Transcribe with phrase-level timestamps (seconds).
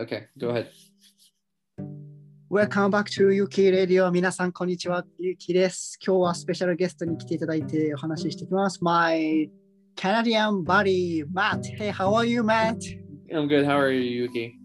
[0.00, 0.70] okay, go ahead.
[2.48, 4.10] Welcome back to Yuki Radio.
[4.10, 5.04] 皆さん、こんにちは。
[5.18, 5.98] ゆきです。
[6.04, 8.82] 今日はスペシャルゲストに来ていただいてお話ししていきます。
[8.82, 9.50] My
[9.96, 11.66] Canadian buddy, Matt.
[11.76, 12.78] Hey, how are you, Matt?
[13.32, 13.64] I'm good.
[13.66, 14.58] How are you, Yuki?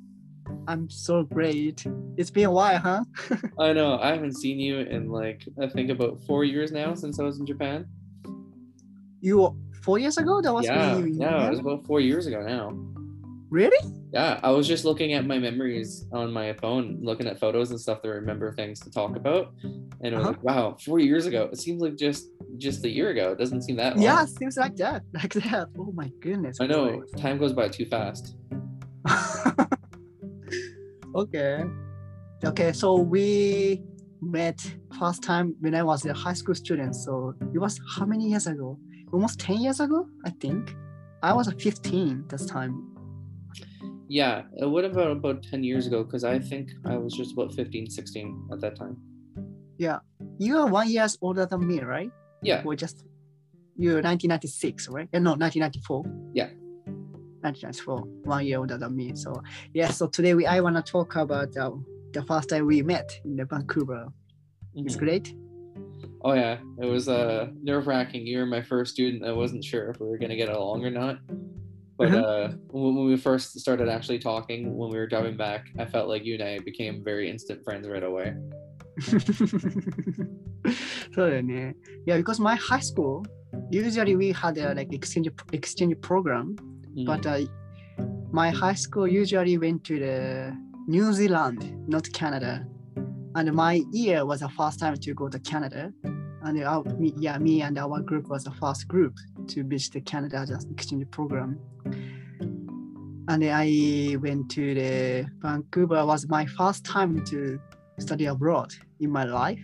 [0.67, 1.85] I'm so great.
[2.17, 3.03] It's been a while, huh?
[3.59, 7.19] I know I haven't seen you in like I think about four years now since
[7.19, 7.87] I was in Japan.
[9.21, 10.41] You four years ago?
[10.41, 12.77] That was yeah, when you yeah, it was about four years ago now.
[13.49, 13.79] Really?
[14.12, 17.80] Yeah, I was just looking at my memories on my phone, looking at photos and
[17.80, 20.30] stuff to remember things to talk about, and it was Uh-huh.
[20.30, 21.48] like, wow, four years ago.
[21.52, 23.32] It seems like just just a year ago.
[23.32, 24.02] It doesn't seem that long.
[24.04, 25.02] Yeah, it seems like that.
[25.12, 25.68] Like that.
[25.78, 26.58] Oh my goodness.
[26.60, 28.36] I know time goes by too fast.
[31.14, 31.64] okay.
[32.44, 33.82] Okay, so we
[34.22, 34.58] met
[34.98, 36.94] first time when I was a high school student.
[36.96, 38.78] So it was how many years ago?
[39.12, 40.74] Almost 10 years ago, I think.
[41.22, 42.95] I was 15 this time.
[44.08, 47.32] Yeah, it would have been about 10 years ago because I think I was just
[47.32, 48.96] about 15, 16 at that time.
[49.78, 49.98] Yeah.
[50.38, 52.10] You are one years older than me, right?
[52.42, 53.04] Yeah, We're just
[53.78, 55.08] you're 1996, right?
[55.12, 56.04] Uh, No, 1994.
[56.34, 56.48] Yeah.
[57.42, 59.12] 1994, one year older than me.
[59.14, 59.42] So
[59.74, 61.72] yeah, so today we I want to talk about uh,
[62.12, 64.08] the first time we met in the Vancouver.
[64.74, 64.98] It's Mhm.
[64.98, 65.34] great.
[66.22, 68.26] Oh yeah, it was uh nerve wracking.
[68.26, 69.24] You were my first student.
[69.24, 71.18] I wasn't sure if we were gonna get along or not.
[71.97, 72.23] But Mhm.
[72.23, 76.07] uh, when, when we first started actually talking, when we were driving back, I felt
[76.09, 78.33] like you and I became very instant friends right away.
[81.13, 81.75] そうだよね。
[82.05, 83.23] Yeah, because my high school,
[83.71, 86.55] usually we had a like exchange exchange program,
[86.95, 87.05] Mhm.
[87.05, 87.45] but uh,
[88.31, 90.53] my high school usually went to the
[90.87, 92.65] New Zealand, not Canada.
[93.35, 95.91] And my year was the first time to go to Canada.
[96.43, 99.13] And our, me, yeah, me and our group was the first group
[99.48, 101.58] to visit Canada as an exchange program.
[103.28, 107.58] And I went to the Vancouver was my first time to
[107.98, 109.62] study abroad in my life.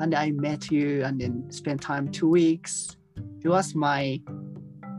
[0.00, 2.96] And I met you and then spent time two weeks.
[3.44, 4.20] It was my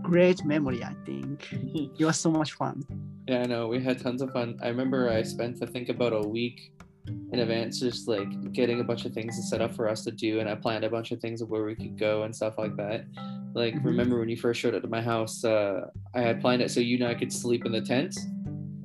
[0.03, 1.47] great memory, I think.
[1.51, 2.83] It was so much fun.
[3.27, 3.67] Yeah, I know.
[3.67, 4.57] We had tons of fun.
[4.61, 6.73] I remember I spent I think about a week
[7.07, 10.11] in advance just like getting a bunch of things to set up for us to
[10.11, 12.57] do and I planned a bunch of things of where we could go and stuff
[12.57, 13.05] like that.
[13.53, 13.85] Like Mhm.
[13.85, 16.79] remember when you first showed up to my house, uh I had planned it so
[16.79, 18.15] you and I could sleep in the tent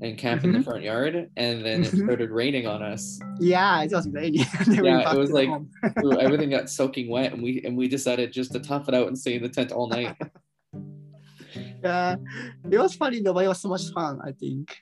[0.03, 0.65] and camp in the Mhm.
[0.65, 2.05] front yard and then it Mhm.
[2.05, 3.19] started raining on us.
[3.41, 4.44] Yeah, it was raining.
[4.60, 5.49] And then we Yeah, it was like-
[6.21, 9.19] everything got soaking wet and we and we decided just to tough it out and
[9.19, 10.15] stay in the tent all night.
[11.84, 12.16] yeah,
[12.71, 14.76] it was funny though, but it was so much fun, I think.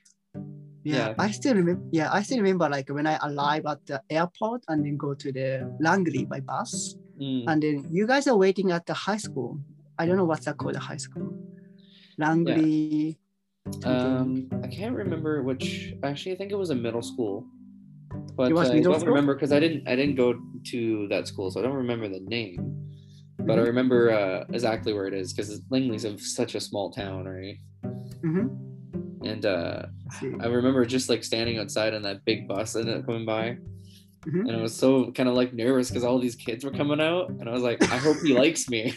[0.84, 1.14] Yeah, Yeah.
[1.18, 1.82] I still remember.
[1.92, 5.32] Yeah, I still remember like when I arrive at the airport and then go to
[5.32, 7.44] the Langley by bus, Mm.
[7.48, 9.58] and then you guys are waiting at the high school.
[9.98, 11.32] I don't know what's that called, the high school.
[12.18, 13.16] Langley.
[13.84, 15.94] Um, I can't remember which.
[16.02, 17.46] Actually, I think it was a middle school,
[18.36, 19.08] but It was uh, I don't school?
[19.14, 19.88] remember because I didn't.
[19.88, 20.34] I didn't go
[20.74, 22.60] to that school, so I don't remember the name.
[23.38, 23.66] But I Mhm.
[23.72, 27.56] remember uh, exactly where it is because Langley's of such a small town, right?
[28.22, 28.73] Mhm.
[29.24, 29.86] And uh,
[30.40, 33.58] I remember just like standing outside on that big bus and it coming by,
[34.26, 34.48] Mhm.
[34.48, 37.28] and I was so kind of like nervous because all these kids were coming out,
[37.30, 38.94] and I was like, I hope he likes me.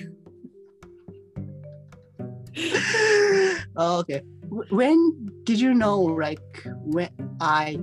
[3.76, 4.22] oh, okay.
[4.70, 6.40] When did you know, like,
[6.78, 7.10] when
[7.42, 7.78] I,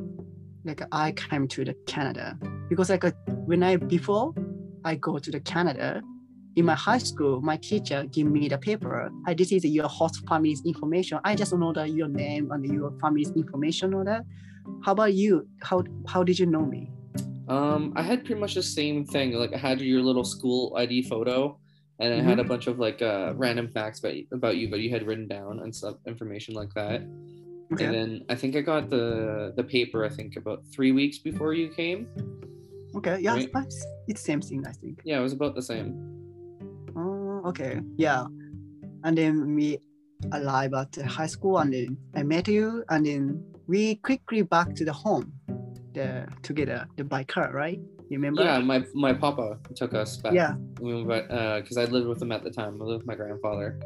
[0.65, 2.39] like, I came to the Canada?
[2.69, 3.13] Because like, uh,
[3.47, 4.35] when I before
[4.85, 6.03] I go to the Canada,
[6.57, 9.11] in my high school, my teacher gave me the paper.
[9.27, 11.19] I this is your host family's information.
[11.25, 14.25] I just know that your name and your family's information or that.
[14.83, 15.49] How about you?
[15.63, 16.91] How how did you know me?
[17.49, 19.33] Um, I had pretty much the same thing.
[19.33, 21.59] Like I had your little school ID photo,
[21.99, 24.91] and I had a bunch of like uh, random facts about about you, but you
[24.91, 27.03] had written down and stuff, information like that.
[27.73, 27.85] Okay.
[27.87, 30.05] And then I think I got the the paper.
[30.05, 32.09] I think about three weeks before you came.
[32.95, 33.19] Okay.
[33.19, 33.35] Yeah.
[33.35, 33.51] Right.
[33.53, 34.65] It's, it's same thing.
[34.67, 35.01] I think.
[35.05, 36.24] Yeah, it was about the same.
[37.45, 37.81] Okay.
[37.97, 38.25] Yeah.
[39.05, 39.79] And then we
[40.33, 44.75] arrived at the high school and then I met you and then we quickly back
[44.77, 45.33] to the home
[45.93, 47.79] the together the by car, right?
[48.09, 48.43] You remember?
[48.43, 50.35] Yeah, my my papa took us back.
[50.35, 50.55] Yeah.
[50.81, 52.81] We went back because I lived with him at the time.
[52.81, 53.79] I lived with my grandfather,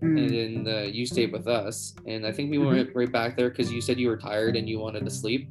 [0.00, 1.94] and Mm, then uh, you stayed with us.
[2.06, 2.70] And I think we Mhm.
[2.70, 5.50] went right back there because you said you were tired and you wanted to sleep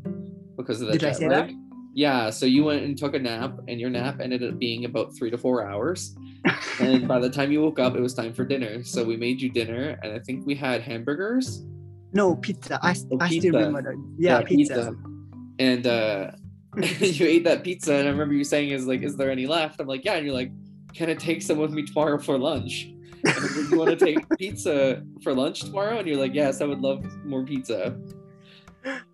[0.56, 1.52] because of the Did I jet say that?
[1.94, 5.16] Yeah, so you went and took a nap, and your nap ended up being about
[5.18, 6.16] three to four hours.
[6.80, 8.84] And by the time you woke up, it was time for dinner.
[8.84, 11.66] So we made you dinner, and I think we had hamburgers.
[12.14, 12.80] no pizza.
[12.82, 13.48] I, Oh, I pizza.
[13.50, 13.98] still remember that.
[14.18, 14.96] Yeah, pizza.
[15.60, 16.32] And uh,
[17.00, 19.80] you ate that pizza, and I remember you saying, "Is like, is there any left?"
[19.82, 20.52] I'm like, "Yeah." And you're like,
[20.94, 22.88] "Can I take some with me tomorrow for lunch?"
[23.26, 23.36] Like,
[23.72, 25.98] you want to take pizza for lunch tomorrow?
[26.00, 27.98] And you're like, "Yes, I would love more pizza."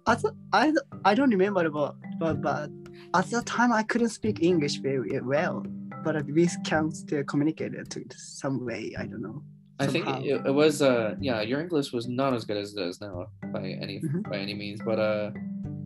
[0.08, 0.74] at the, I
[1.06, 2.70] I don't remember but but but
[3.16, 5.66] at that time I couldn't speak English very well.
[6.04, 8.94] But at least can still communicate it to some way.
[8.98, 9.42] I don't know.
[9.80, 12.82] I think it, it was uh yeah your English was not as good as it
[12.90, 14.30] is now by any Mhm.
[14.30, 15.32] by any means but uh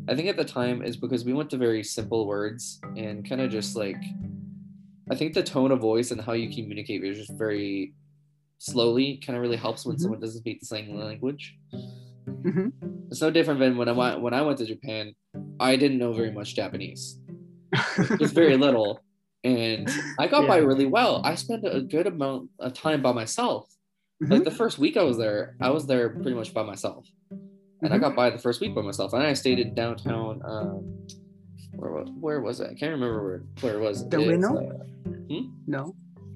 [0.09, 3.41] I think at the time is because we went to very simple words and kind
[3.41, 4.01] of just like
[5.09, 7.93] I think the tone of voice and how you communicate is just very
[8.59, 10.01] slowly kind of really helps when Mhm.
[10.01, 11.57] someone doesn't speak the same language.
[12.47, 12.71] Mhm.
[13.09, 15.13] It's no different than when I went when I went to Japan.
[15.59, 17.03] I didn't know very much Japanese,
[18.19, 18.99] just very little,
[19.47, 19.89] and
[20.19, 21.13] I got by really well.
[21.23, 23.63] I spent a good amount of time by myself.
[24.19, 24.45] Like Mhm.
[24.45, 27.03] the first week I was there, I was there pretty much by myself,
[27.81, 28.01] and I Mhm.
[28.05, 29.13] got by the first week by myself.
[29.13, 30.41] And I stayed in downtown.
[30.43, 30.77] Um,
[31.75, 32.67] where wa- where was it?
[32.71, 33.97] I can't remember where where it was.
[34.09, 34.51] The It's, Ueno?
[34.57, 35.83] uh, No.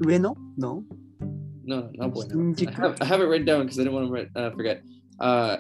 [0.03, 0.35] Ueno?
[0.57, 0.83] No.
[1.63, 2.53] no, no, bueno.
[2.67, 4.77] I have, I have it written down because I didn't want to uh, forget.
[5.19, 5.57] Uh,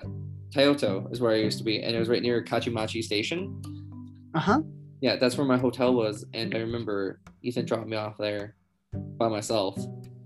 [0.53, 3.39] Taito is where I used to be, and it was right near Kachimachi Station.
[4.35, 4.61] Uh huh.
[5.01, 8.55] Yeah, that's where my hotel was, and I remember Ethan dropped me off there
[9.17, 9.75] by myself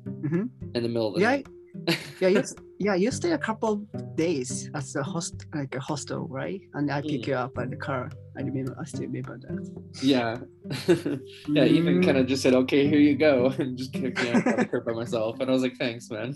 [0.05, 0.49] Mhm.
[0.75, 1.35] in the middle of the Yeah.
[1.37, 1.47] night.
[2.21, 2.29] Yeah.
[2.29, 2.43] You,
[2.79, 2.95] yeah.
[2.95, 6.61] You stay a couple of days at the host like a hostel, right?
[6.73, 7.27] And I pick Mm.
[7.27, 8.09] you up by the car.
[8.37, 8.75] I remember.
[8.79, 9.59] I still remember that.
[10.01, 10.39] Yeah.
[11.55, 12.05] yeah, Ethan Mm.
[12.05, 14.65] kind of just said, okay, here you go, and just kicked me out by the
[14.71, 15.39] car by myself.
[15.39, 16.33] And I was like, thanks, man.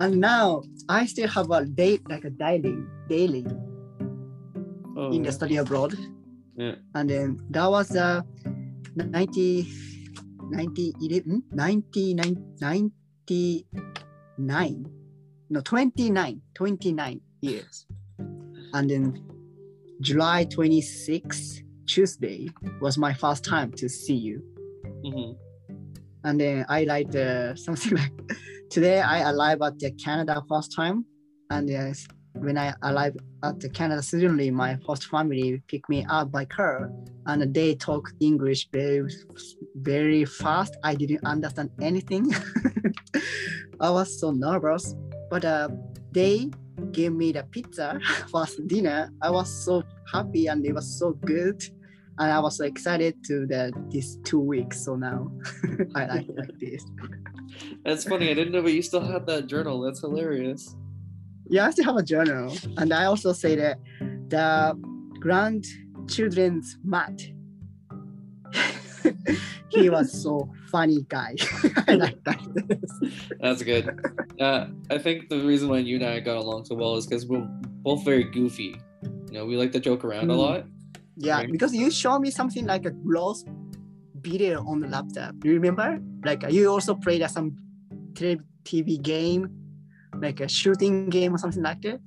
[0.00, 2.76] And now I still have a day like a daily
[3.08, 3.44] daily
[4.96, 5.94] Oh, in the study abroad.
[6.58, 6.74] Yeah.
[6.94, 8.22] And then that was uh
[8.96, 9.68] 90
[10.50, 14.86] 90 11 99 99
[15.50, 17.86] no 29 29 years.
[18.74, 19.24] And then
[20.00, 22.48] July 26 Tuesday
[22.80, 24.42] was my first time to see you.
[25.04, 25.36] mhm.
[26.24, 28.12] and then I like uh, something like
[28.68, 31.06] today I arrived at Canada first time,
[31.50, 31.92] and uh,
[32.32, 36.90] when I arrived at Canada suddenly my host family picked me up by car,
[37.26, 39.08] and they talk English very
[39.76, 40.76] very fast.
[40.82, 42.32] I didn't understand anything.
[43.80, 44.94] I was so nervous,
[45.30, 45.68] but uh,
[46.12, 46.50] they
[46.92, 48.00] gave me the pizza
[48.30, 49.10] for dinner.
[49.22, 49.82] I was so
[50.12, 51.62] happy and it was so good
[52.18, 54.84] and I was so excited to the these two weeks.
[54.84, 55.30] So now
[55.94, 56.84] I like like this.
[57.84, 58.30] That's funny.
[58.30, 59.80] I didn't know, but you still had that journal.
[59.80, 60.74] That's hilarious.
[61.48, 63.78] Yeah, I still have a journal, and I also say that
[64.28, 64.74] the
[65.20, 67.20] grandchildren's Matt.
[69.70, 71.36] he was so funny guy.
[71.86, 72.40] I like that.
[73.40, 73.88] That's good.
[74.40, 77.26] Uh, I think the reason why you and I got along so well is because
[77.26, 77.46] we're
[77.82, 78.76] both very goofy.
[79.02, 80.38] You know, we like to joke around a Mm.
[80.38, 80.66] lot.
[81.16, 81.50] yeah, Right.
[81.50, 83.44] because you show me something like a gross
[84.20, 85.34] video on the laptop.
[85.40, 85.98] Do you remember?
[86.24, 87.56] Like you also played some
[88.64, 89.48] TV game,
[90.20, 92.00] like a shooting game or something like that.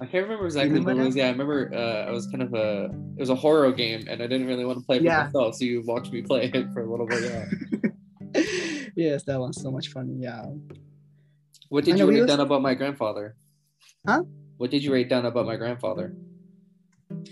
[0.00, 1.16] I can't remember exactly what it was.
[1.16, 4.22] Yeah, I remember uh, I was kind of a it was a horror game, and
[4.22, 5.24] I didn't really want to play it Yeah.
[5.24, 7.22] myself, so you watched me play it for a little bit.
[7.24, 7.90] Yeah.
[8.96, 10.16] yes, that was so much fun.
[10.20, 10.44] Yeah.
[11.68, 13.36] What did you write was- down about my grandfather?
[14.06, 14.22] Huh?
[14.58, 16.14] What did you write down about my grandfather?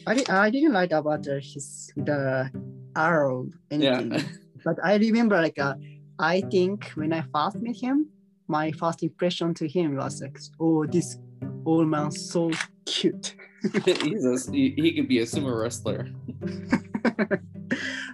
[0.07, 2.51] I, di- I didn't like about uh, his the
[2.97, 4.23] arrow anything, Yeah.
[4.65, 5.75] but I remember like uh,
[6.19, 8.09] I think when I first met him,
[8.49, 11.19] my first impression to him was like, oh, this
[11.65, 12.51] old man so
[12.87, 13.35] cute.
[13.85, 16.09] He's a, he, could be a sumo wrestler.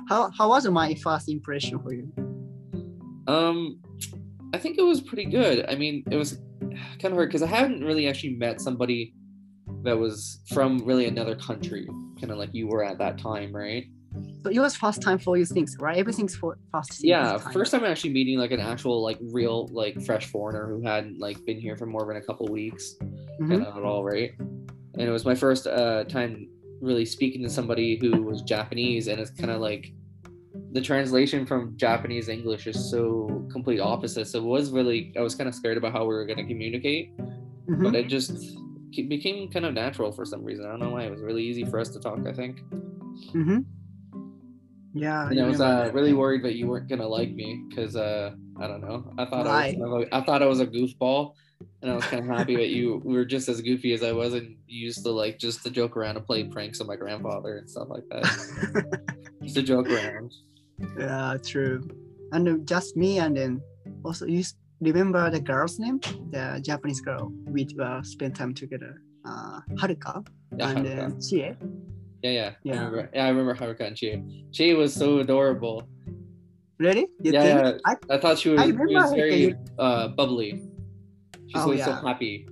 [0.09, 2.13] how how was my first impression for you?
[3.27, 3.81] Um,
[4.55, 5.67] I think it was pretty good.
[5.69, 9.15] I mean, it was kind of hard because I hadn't really actually met somebody
[9.85, 11.87] that was from really another country,
[12.21, 13.87] kind of like you were at that time, right?
[14.43, 15.97] So it was first time for you things, right?
[15.99, 17.03] Everything's for first.
[17.05, 17.53] Yeah, time.
[17.53, 21.45] first time actually meeting like an actual like real like fresh foreigner who hadn't like
[21.45, 22.95] been here for more than a couple weeks,
[23.41, 23.49] Mhm.
[23.49, 24.33] kind of at all, right?
[24.39, 26.49] And it was my first uh, time
[26.81, 29.93] really speaking to somebody who was Japanese, and it's kind of like
[30.73, 34.27] the translation from Japanese English is so complete opposite.
[34.29, 36.45] So it was really I was kind of scared about how we were going to
[36.47, 37.83] communicate, Mhm.
[37.83, 38.33] but it just
[38.93, 40.65] it became kind of natural for some reason.
[40.65, 41.03] I don't know why.
[41.05, 42.21] It was really easy for us to talk.
[42.27, 42.63] I think.
[43.35, 43.65] Mhm.
[44.95, 45.29] Yeah.
[45.29, 48.67] And I was uh, really worried that you weren't gonna like me because uh, I
[48.67, 49.13] don't know.
[49.19, 51.35] I thought I was kind of a, I thought I was a goofball,
[51.83, 54.35] and I was kind of happy that you were just as goofy as I was,
[54.35, 57.59] and you used to like just to joke around and play pranks on my grandfather
[57.59, 59.01] and stuff like that.
[59.43, 60.33] just to joke around.
[60.99, 61.89] Yeah, true.
[62.33, 63.61] And just me, and then
[64.05, 64.45] also you
[64.81, 65.99] remember the girl's name,
[66.31, 70.27] the Japanese girl we uh, spent time together, uh, Haruka
[70.57, 70.97] Yeah, and Haruka.
[70.97, 71.57] then Chie.
[72.23, 72.49] Yeah, yeah.
[72.49, 72.75] I Yeah.
[72.85, 73.11] remember.
[73.15, 74.23] Yeah, I remember Haruka and Chie.
[74.53, 75.83] Chie was so adorable.
[76.79, 77.07] Really?
[77.23, 77.83] You Yeah, think?
[77.87, 77.97] yeah.
[78.11, 80.63] I, I thought she was, she was very uh, bubbly.
[81.49, 82.47] She's Oh, always so happy.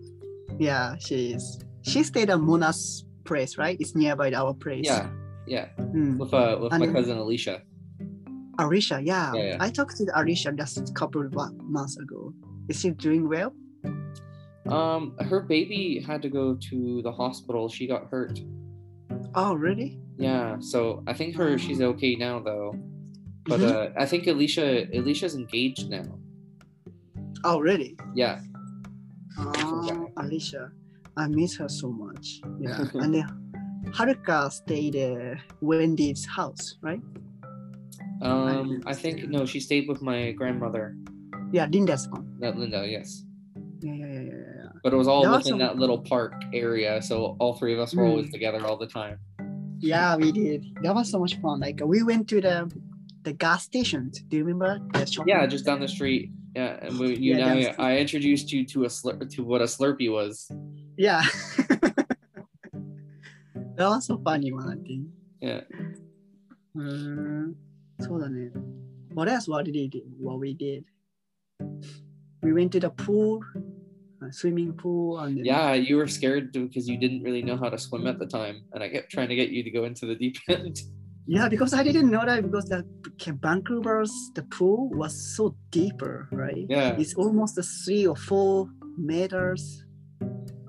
[0.58, 1.60] yeah, she is.
[1.82, 3.76] she stayed at Mona's place, right?
[3.78, 4.84] It's nearby our place.
[4.84, 5.08] Yeah,
[5.46, 5.68] yeah.
[5.78, 6.18] Mm.
[6.18, 7.62] With uh, with And my cousin Alicia.
[8.58, 9.32] Arisha, yeah.
[9.34, 9.56] Yeah, yeah.
[9.60, 11.32] I talked to Arisha just a couple of
[11.62, 12.32] months ago.
[12.68, 13.52] Is she doing well?
[14.66, 17.68] Um, her baby had to go to the hospital.
[17.68, 18.40] She got hurt.
[19.36, 20.00] Oh, really?
[20.18, 22.72] Yeah, so I think her she's okay now though.
[23.46, 23.70] But Mhm.
[23.70, 26.08] uh, I think Alicia Alicia's engaged now.
[27.44, 27.96] Oh, really?
[28.14, 28.40] Yeah.
[29.38, 30.72] Oh, Alicia,
[31.16, 32.40] I miss her so much.
[32.58, 32.80] Yeah.
[33.02, 33.28] and then
[33.92, 37.02] Haruka stayed at Wendy's house, right?
[38.22, 40.96] Um, I think no, she stayed with my grandmother,
[41.52, 42.24] Yeah, Linda's one.
[42.40, 42.88] not Linda.
[42.88, 43.25] Yes,
[43.80, 44.68] yeah, yeah, yeah, yeah.
[44.82, 45.58] But it was all within some...
[45.58, 48.10] that little park area, so all three of us were mm.
[48.10, 48.32] always hmm.
[48.32, 49.18] together all the time.
[49.78, 50.64] Yeah, we did.
[50.82, 51.60] That was so much fun.
[51.60, 52.70] Like we went to the
[53.22, 54.10] the gas station.
[54.28, 54.80] Do you remember?
[55.26, 56.30] yeah, just down the street.
[56.54, 59.64] Yeah, and we, you yeah, know, I introduced you to a slur- to what a
[59.64, 60.50] Slurpee was.
[60.96, 61.22] Yeah.
[61.58, 62.06] that
[63.76, 65.08] was so funny one, I think.
[65.42, 65.60] Yeah.
[66.74, 67.56] Um,
[68.00, 68.08] so
[69.12, 70.02] What that's what we do?
[70.18, 70.84] What we did.
[72.42, 73.42] We went to the pool
[74.32, 78.06] swimming pool, and Yeah, you were scared because you didn't really know how to swim
[78.06, 80.36] at the time, and I kept trying to get you to go into the deep
[80.48, 80.80] end.
[81.26, 82.84] yeah, because I didn't know that because the
[83.42, 86.66] Vancouver's the pool was so deeper, right?
[86.68, 88.68] Yeah, It's almost a three or four
[88.98, 89.84] meters.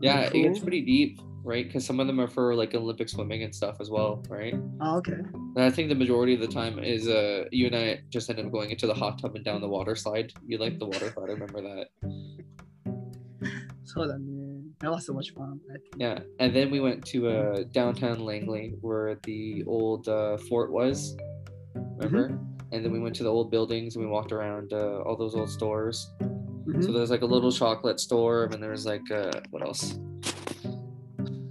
[0.02, 1.66] yeah, it gets pretty deep, right?
[1.66, 4.54] Because some of them are for like Olympic swimming and stuff as well, right?
[4.82, 5.14] Oh, okay.
[5.56, 8.40] And I think the majority of the time is uh you and I just end
[8.40, 10.34] up going into the hot tub and down the water slide.
[10.46, 11.88] You like the water slide, I remember that.
[13.87, 14.25] そうだね。
[14.81, 15.61] That was so much fun.
[15.71, 15.97] I think.
[15.99, 21.17] Yeah, and then we went to uh downtown Langley where the old uh, fort was.
[21.99, 22.39] Remember?
[22.73, 25.35] And then we went to the old buildings and we walked around uh, all those
[25.35, 26.11] old stores.
[26.65, 26.83] Mhm.
[26.85, 29.99] So there's like a little chocolate store, and then there's like uh, what else?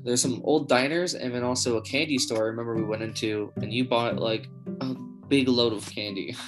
[0.04, 2.46] There's some old diners, and then also a candy store.
[2.46, 4.48] I remember we went into, and you bought like
[4.82, 4.96] a
[5.28, 6.36] big load of candy.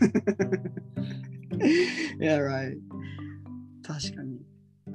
[2.19, 2.77] yeah, right.
[3.83, 4.24] 確かに。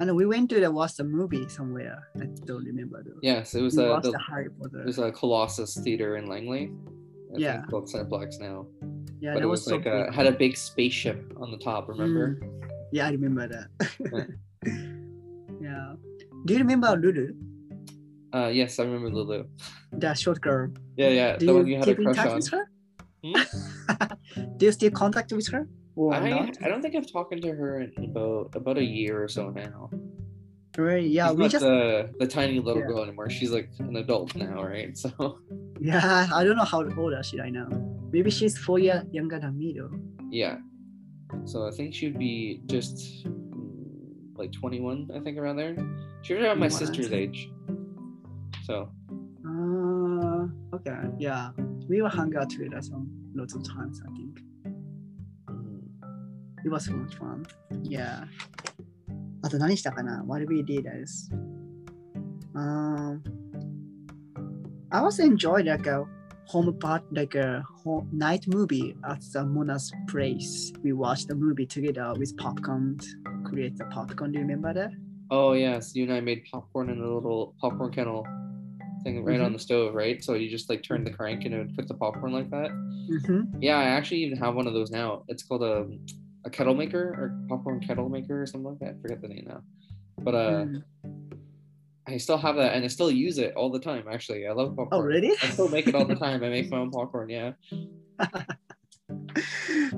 [0.02, 2.08] And we went to the watch the movie somewhere.
[2.20, 3.20] I don't remember though.
[3.22, 4.80] Yes, it was we uh, the, the Harry Potter.
[4.82, 6.72] it was a Colossus Theater in Langley.
[7.34, 7.62] I Yeah.
[7.70, 8.66] called Cineplex now.
[9.20, 10.14] yeah, but that it was, was so like a, big.
[10.14, 11.88] had a big spaceship on the top.
[11.88, 12.26] Remember?
[12.42, 12.70] Mm.
[12.92, 13.68] Yeah, I remember that.
[15.60, 15.94] yeah.
[16.46, 17.26] Do you remember Lulu,
[18.34, 19.44] Uh, yes, I remember Lulu.
[19.92, 20.68] the short girl?
[20.96, 22.36] Yeah, yeah, Do the one you you had a keep in crush touch on.
[22.42, 22.64] with her?
[23.24, 23.36] Hmm?
[24.58, 25.68] Do you still contact with her?
[25.94, 26.56] Or I, not?
[26.62, 29.90] I don't think I've talked to her in about about a year or so now.
[30.78, 31.04] Right.
[31.04, 32.88] Yeah, She's we not just the the tiny little Yeah.
[32.88, 33.28] girl anymore.
[33.28, 34.96] She's like an adult now, right?
[35.02, 35.38] So
[35.80, 37.68] yeah, I don't know how old is she right now.
[38.10, 39.90] Maybe she's four years younger than me though.
[40.30, 40.56] yeah.
[41.44, 45.74] So I think she'd be just mm, like 21, I think around there.
[46.22, 47.50] She was around my 21, sister's age.
[48.64, 48.88] So
[49.44, 50.46] Uh,
[50.76, 51.50] okay, yeah.
[51.88, 54.40] We will hang out together some lots of times, I think.
[56.61, 57.43] mm, It was so much fun.
[57.83, 58.25] Yeah.
[59.43, 61.29] あと何したかな ?What we did is,
[62.55, 63.21] um,
[64.91, 66.05] I also enjoyed like a
[66.47, 70.73] home part, like a home, night movie at the Mona's place.
[70.83, 72.97] We watched the movie together with popcorn,
[73.45, 74.31] create the popcorn.
[74.31, 74.91] Do you remember that?
[75.29, 78.25] oh yes, you and I made popcorn in a little popcorn kennel
[79.03, 79.45] thing right Mm-hmm.
[79.45, 80.23] on the stove, right?
[80.23, 82.71] So you just like turn the crank and it would cook the popcorn like that.
[82.71, 83.61] Mm-hmm.
[83.61, 85.23] Yeah, I actually even have one of those now.
[85.27, 85.85] It's called a
[86.45, 88.95] a kettle maker or popcorn kettle maker or something like that.
[88.97, 89.61] I forget the name now.
[90.19, 90.83] But uh Mm.
[92.09, 94.47] I still have that and I still use it all the time actually.
[94.47, 94.89] I love popcorn.
[94.93, 95.31] Oh, really?
[95.43, 96.41] I still make it all the time.
[96.43, 97.51] I make my own popcorn, yeah.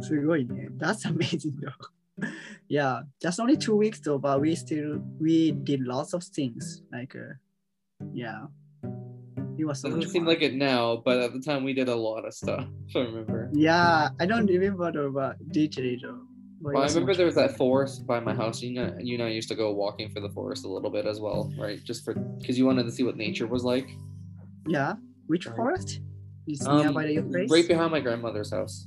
[0.02, 0.70] すごいね。
[0.78, 2.28] That's amazing though.
[2.68, 6.84] yeah, just only two weeks though, but we still we did lots of things.
[6.92, 7.36] Like uh,
[8.14, 8.48] yeah.
[9.58, 10.28] It was so much Doesn't seem fun.
[10.34, 12.66] like it now, but at the time we did a lot of stuff.
[12.96, 13.50] I remember.
[13.54, 16.22] Yeah, I don't remember though, but digitally though.
[16.73, 18.63] Well, I remember there was that forest by my house.
[18.63, 21.05] You know, you and I used to go walking for the forest a little bit
[21.05, 21.83] as well, right?
[21.85, 23.91] Just for because you wanted to see what nature was like.
[24.67, 24.95] Yeah.
[25.27, 25.57] Which Right.
[25.57, 26.01] forest?
[26.47, 27.51] Is Um, nearby your place?
[27.51, 28.87] right behind my grandmother's house.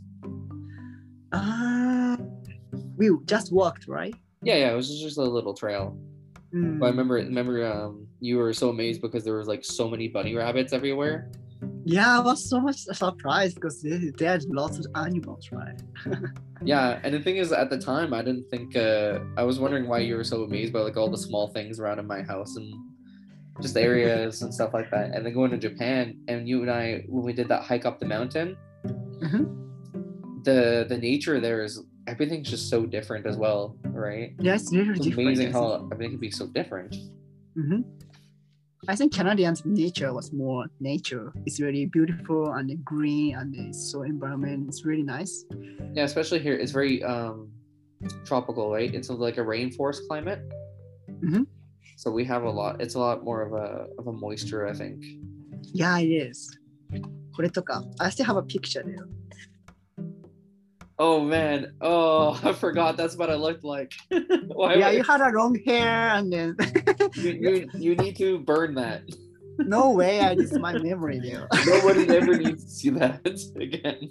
[1.34, 2.18] Ah,
[2.98, 4.16] we just walked, right?
[4.42, 5.96] Yeah, yeah, it was just a little trail.
[6.54, 6.80] Mm.
[6.80, 10.08] But I remember, remember, um, you were so amazed because there was like so many
[10.08, 11.30] bunny rabbits everywhere.
[11.90, 15.80] Yeah, I was so much surprised because there, there are lots of animals, right?
[16.66, 18.76] Yeah, and the thing is, at the time, I didn't think.
[18.76, 21.80] Uh, I was wondering why you were so amazed by like all the small things
[21.80, 22.74] around in my house and
[23.62, 25.12] just areas and stuff like that.
[25.14, 28.00] And then going to Japan, and you and I, when we did that hike up
[28.00, 28.58] the mountain,
[29.22, 29.46] Mhm.
[30.44, 34.34] the the nature there is everything's just so different as well, right?
[34.40, 35.14] Yeah, it's It's different.
[35.14, 36.96] amazing how everything can be so different.
[37.56, 37.82] hmm
[38.89, 41.33] I think Canadians nature was more nature.
[41.47, 44.69] It's really beautiful and green and it's so environment.
[44.69, 45.45] It's really nice.
[45.95, 47.49] Yeah, especially here, it's very um,
[48.25, 48.93] tropical, right?
[48.93, 50.41] It's like a rainforest climate.
[51.23, 51.47] Mhm.
[51.97, 52.81] So we have a lot.
[52.81, 54.99] It's a lot more of a of a moisture, I think.
[55.73, 56.59] Yeah, it is.
[57.35, 59.07] これとか、I still have a picture there.
[61.00, 61.74] Oh man!
[61.82, 62.98] Oh, I forgot.
[62.98, 63.94] That's what I looked like.
[64.12, 66.56] Yeah, you had a long hair and then
[67.16, 69.04] you, you, you need to burn that.
[69.60, 71.48] no way, I just my memory now.
[71.66, 73.22] Nobody ever needs to see that
[73.56, 74.10] again.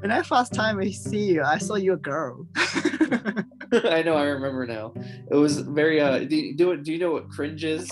[0.00, 2.46] When I first time I see you, I saw you a girl.
[2.56, 4.14] I know.
[4.16, 4.92] I remember now.
[5.30, 6.00] It was very.
[6.00, 7.88] Uh, do you, do, it- do you know what cringe is?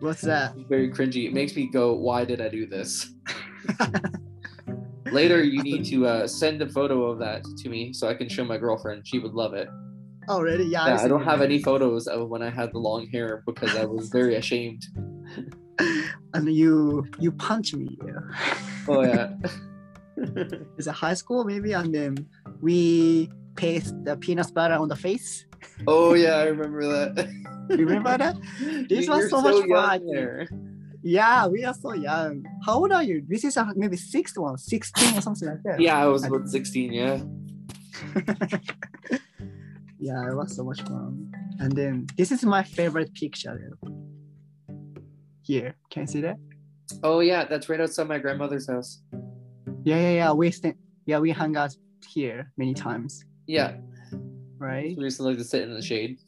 [0.00, 0.54] What's that?
[0.68, 1.26] Very cringy.
[1.28, 3.12] It makes me go, "Why did I do this?"
[5.12, 8.28] Later, you need to uh, send a photo of that to me so I can
[8.28, 9.06] show my girlfriend.
[9.06, 9.68] She would love it.
[10.28, 10.64] Oh really?
[10.64, 10.86] Yeah.
[10.86, 13.74] Yeah, I've I don't have any photos of when I had the long hair because
[13.74, 14.82] I was very ashamed.
[16.34, 17.98] And you you punch me.
[18.06, 18.22] Yeah.
[18.86, 19.32] Oh yeah.
[20.78, 22.12] It's a high school maybe, and then
[22.60, 25.46] we paste the peanut butter on the face.
[25.88, 27.26] oh yeah, I remember that.
[27.70, 28.36] You remember that?
[28.88, 30.06] This You- was you're so much fun.
[30.12, 30.46] there.
[31.02, 32.44] Yeah, we are so young.
[32.66, 33.24] How old are you?
[33.26, 35.80] This is a, maybe sixth one, 16 or something like that.
[35.80, 36.92] Yeah, I was about 16.
[36.92, 37.20] Yeah.
[40.02, 41.30] Yeah, it was so much fun.
[41.58, 43.76] And then this is my favorite picture.
[45.42, 46.38] Here, can you see that?
[47.02, 49.02] Oh yeah, that's right outside my grandmother's house.
[49.84, 50.32] Yeah, yeah, yeah.
[50.32, 51.76] We st- yeah, we hung out
[52.08, 53.76] here many times, Yeah,
[54.58, 54.96] right?
[54.96, 56.18] we used to like to sit in the shade.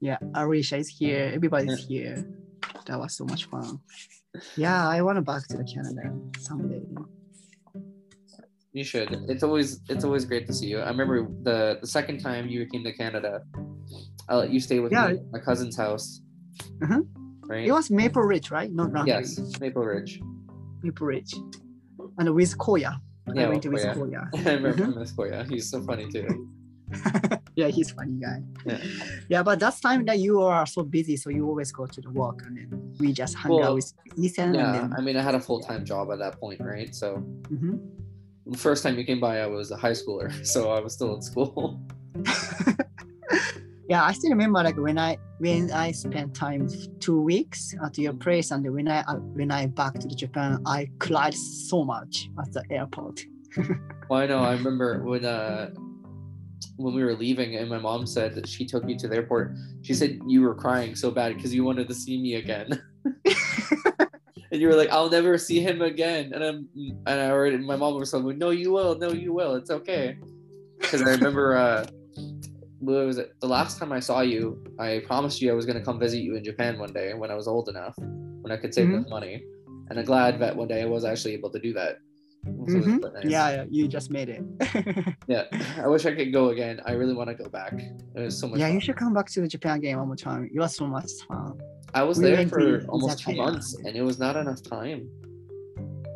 [0.00, 1.30] Yeah, Arisha is here.
[1.34, 2.24] Everybody's here.
[2.86, 3.80] That was so much fun.
[4.56, 6.82] Yeah, I want to back to the Canada someday.
[8.72, 9.10] You should.
[9.28, 10.80] It's always it's always great to see you.
[10.80, 13.42] I remember the the second time you came to Canada,
[14.28, 15.08] I let you stay with Yeah.
[15.08, 16.20] me my cousin's house.
[16.82, 17.06] Mhm.
[17.46, 17.66] Right.
[17.68, 18.72] It was Maple Ridge, right?
[18.72, 19.12] Not Rangeley.
[19.12, 20.20] yes, Maple Ridge.
[20.82, 21.34] Maple Ridge.
[22.18, 22.98] And with Koya.
[23.34, 23.94] Yeah, I went with Koya.
[24.32, 24.46] Koya.
[24.46, 25.48] I remember Miss Koya.
[25.48, 26.26] He's so funny too.
[27.60, 28.42] yeah, he's funny guy.
[28.66, 28.78] Yeah.
[29.28, 32.10] Yeah, but that's time that you are so busy, so you always go to the
[32.10, 34.54] work, and then we just hang Well, out with Ethan.
[34.54, 36.94] Yeah, And I mean, I had a full time job at that point, right?
[36.94, 38.52] So then, Mhm.
[38.52, 41.14] the first time you came by, I was a high schooler, so I was still
[41.16, 41.80] in school.
[43.88, 46.68] yeah, I still remember like when I when I spent time
[47.00, 50.88] two weeks at your place, and when I uh, when I back to Japan, I
[50.98, 53.20] cried so much at the airport.
[54.10, 54.40] Well, I know.
[54.44, 55.70] I remember when uh
[56.76, 59.54] when we were leaving, and my mom said that she took you to the airport.
[59.82, 62.82] She said you were crying so bad because you wanted to see me again.
[64.50, 66.68] and you were like, "I'll never see him again." And I'm
[67.06, 68.98] and I already my mom was like, "No, you will.
[68.98, 69.54] No, you will.
[69.54, 70.16] It's okay."
[70.80, 71.86] Because I remember uh
[72.80, 73.32] what was it?
[73.40, 76.36] The last time I saw you, I promised you I was gonna come visit you
[76.36, 77.96] in Japan one day when I was old enough,
[78.42, 78.94] when I could save Mhm.
[78.94, 79.44] enough money.
[79.90, 81.98] And I'm glad that one day I was actually able to do that.
[82.44, 83.30] So it was Mhm.
[83.30, 84.42] Yeah, yeah, you just made it.
[85.28, 85.44] Yeah,
[85.82, 86.80] I wish I could go again.
[86.84, 87.72] I really want to go back.
[88.16, 88.58] It was so much.
[88.58, 88.74] yeah, fun.
[88.74, 90.48] you should come back to the Japan game one more time.
[90.54, 91.58] It was so much fun.
[91.94, 95.08] I was we there for almost two months, and it was not enough time.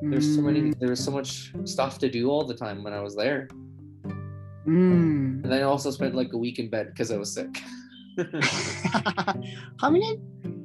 [0.03, 0.61] There's so many.
[0.81, 3.49] There was so much stuff to do all the time when I was there,
[4.67, 5.43] Mm.
[5.43, 7.53] and then I also spent like a week in bed because I was sick.
[9.81, 10.19] How many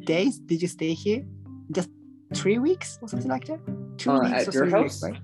[0.03, 1.25] days did you stay here?
[1.71, 1.89] Just
[2.33, 3.59] three weeks or something like that?
[3.97, 4.83] Two Uh, weeks at or your house?
[4.83, 5.21] weeks, right?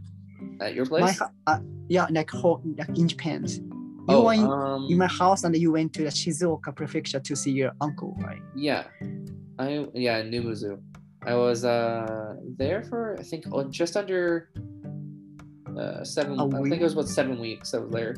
[0.62, 1.20] At your place?
[1.20, 3.46] hou- uh, yeah, like, ho- like in Japan.
[3.48, 7.20] You oh, were in, um, in my house and you went to the Shizuoka prefecture
[7.20, 8.42] to see your uncle, right?
[8.56, 8.84] yeah,
[9.60, 10.82] I yeah Numazu.
[11.26, 14.50] I was uh there for I think oh, just under
[15.78, 16.40] uh seven.
[16.40, 17.74] A I think it was about seven weeks.
[17.74, 18.16] I was there,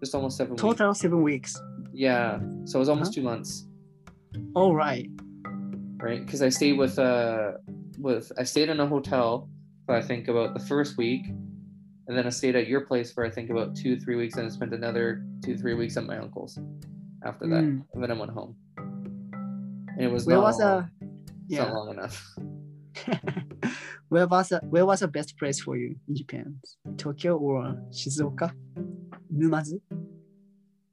[0.00, 0.62] just almost seven weeks.
[0.62, 1.54] Total seven weeks.
[1.92, 3.20] Yeah, so it was almost Huh?
[3.20, 3.66] two months.
[4.54, 5.08] All right.
[5.98, 6.24] right?
[6.24, 7.52] Because I stayed with uh
[7.98, 9.48] with I stayed in a hotel
[9.88, 11.24] for I think about the first week,
[12.08, 14.46] and then I stayed at your place for I think about two three weeks, and
[14.46, 16.58] I spent another two three weeks at my uncle's.
[17.24, 17.84] After that, Mm.
[17.94, 18.54] and then I went home.
[18.76, 20.90] And it was Where not was long, a
[21.48, 21.72] it's not yeah?
[21.72, 22.16] long enough.
[24.10, 26.60] where was a, where was the best place for you in Japan?
[26.98, 28.52] Tokyo or Shizuoka?
[29.34, 29.80] Numazu?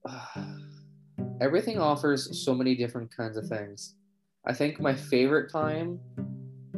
[1.42, 3.96] Everything offers so many different kinds of things.
[4.48, 6.00] I think my favorite time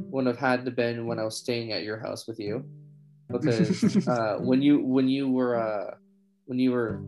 [0.10, 2.66] would have had to been when I was staying at your house with you,
[3.30, 5.96] because uh, when you when you were uh,
[6.46, 7.02] when you were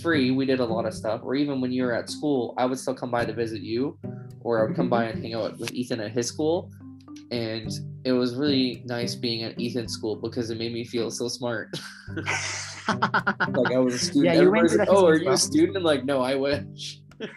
[0.00, 1.20] free, we did a lot of stuff.
[1.22, 3.98] Or even when you were at school, I would still come by to visit you,
[4.40, 6.70] or I would come by and hang out with Ethan at his school.
[7.30, 7.70] And
[8.04, 11.68] it was really nice being at Ethan's school because it made me feel so smart.
[12.88, 14.34] like I was a student.
[14.34, 15.76] Yeah, you went to like, oh, are you a student?
[15.76, 17.00] I'm like, no, I wish.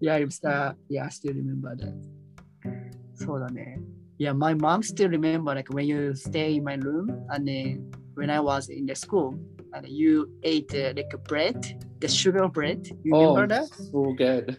[0.00, 2.15] yeah, it's uh, yeah, I still remember that.
[3.25, 3.79] そうだね。
[4.19, 8.39] Yeah, my mom still remember like when you stay in my room and then when I
[8.39, 9.33] was in the school
[9.73, 11.55] and you ate uh, like bread,
[11.99, 12.85] the sugar bread.
[13.03, 13.67] You oh, remember that?
[13.91, 14.57] so good.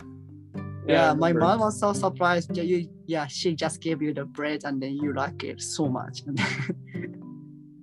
[0.89, 1.41] Yeah, I my remember.
[1.41, 2.53] mom was so surprised.
[2.57, 5.89] that You, yeah, she just gave you the bread and then you like it so
[5.89, 6.23] much.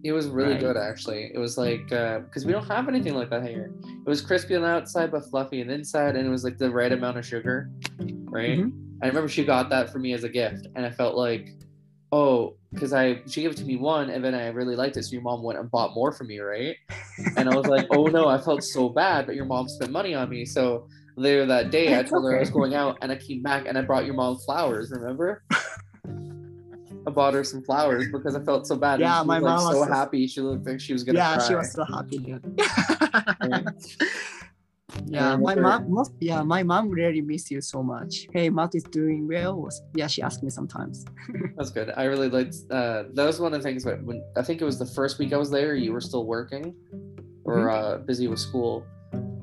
[0.04, 0.62] It was really Right.
[0.62, 1.32] good actually.
[1.34, 3.72] It was like because we don't have anything like that here.
[3.84, 6.58] It was crispy on the outside but fluffy on the inside, and it was like
[6.58, 7.70] the right amount of sugar,
[8.32, 8.60] right?
[8.60, 8.83] Mhm.
[9.05, 11.51] I remember she got that for me as a gift, and I felt like,
[12.11, 15.03] oh, because I she gave it to me one, and then I really liked it,
[15.03, 16.75] so your mom went and bought more for me, right?
[17.37, 20.15] And I was like, oh no, I felt so bad, but your mom spent money
[20.15, 23.17] on me, so later that day I told her I was going out, and I
[23.17, 24.91] came back and I brought your mom flowers.
[24.91, 25.45] Remember?
[27.07, 29.01] I bought her some flowers because I felt so bad.
[29.01, 30.27] Yeah, my was, like, mom so was so- happy.
[30.27, 31.47] She looked like she was gonna yeah, cry.
[31.47, 32.17] she was so happy.
[32.21, 32.43] dude.
[35.07, 35.91] Yeah, my mom.
[35.91, 38.27] Most, yeah, my mom really miss you so much.
[38.33, 39.69] Hey, Matt is doing well.
[39.95, 41.05] Yeah, she asked me sometimes.
[41.57, 41.93] That's good.
[41.97, 42.57] I really liked.
[42.71, 43.85] Uh, that was one of the things.
[43.85, 46.27] When, when I think it was the first week I was there, you were still
[46.27, 46.75] working
[47.45, 48.87] or uh, busy with school.